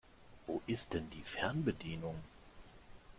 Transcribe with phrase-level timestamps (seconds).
[0.47, 2.15] Wo ist denn die Fernbedienung?